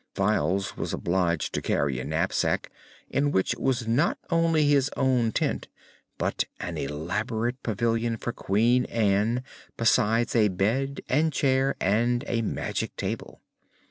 Files 0.15 0.75
was 0.75 0.93
obliged 0.93 1.53
to 1.53 1.61
carry 1.61 1.99
a 1.99 2.03
knapsack, 2.03 2.71
in 3.11 3.29
which 3.31 3.53
was 3.59 3.87
not 3.87 4.17
only 4.31 4.65
his 4.65 4.89
own 4.97 5.31
tent 5.31 5.67
but 6.17 6.45
an 6.59 6.75
elaborate 6.75 7.61
pavilion 7.61 8.17
for 8.17 8.33
Queen 8.33 8.85
Ann, 8.85 9.43
besides 9.77 10.35
a 10.35 10.47
bed 10.47 11.01
and 11.07 11.31
chair 11.31 11.75
and 11.79 12.23
a 12.25 12.41
magic 12.41 12.95
table. 12.95 13.41